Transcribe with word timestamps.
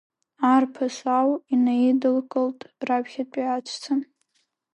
Арԥыс 0.53 0.97
ау 1.17 1.29
инаидылкылт 1.53 2.59
раԥхьатәи 2.87 3.47
аҵәца. 3.55 3.93